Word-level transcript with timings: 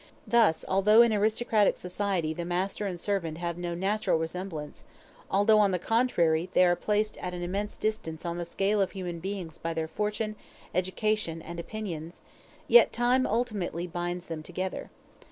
Thus, 0.25 0.65
although 0.67 1.03
in 1.03 1.13
aristocratic 1.13 1.77
society 1.77 2.33
the 2.33 2.43
master 2.43 2.87
and 2.87 2.99
servant 2.99 3.37
have 3.37 3.55
no 3.55 3.75
natural 3.75 4.17
resemblance 4.17 4.83
although, 5.29 5.59
on 5.59 5.69
the 5.69 5.77
contrary, 5.77 6.49
they 6.55 6.65
are 6.65 6.75
placed 6.75 7.17
at 7.17 7.35
an 7.35 7.43
immense 7.43 7.77
distance 7.77 8.25
on 8.25 8.39
the 8.39 8.43
scale 8.45 8.81
of 8.81 8.93
human 8.93 9.19
beings 9.19 9.59
by 9.59 9.75
their 9.75 9.87
fortune, 9.87 10.37
education, 10.73 11.39
and 11.43 11.59
opinions 11.59 12.21
yet 12.67 12.91
time 12.91 13.27
ultimately 13.27 13.85
binds 13.85 14.25
them 14.25 14.41
together. 14.41 14.89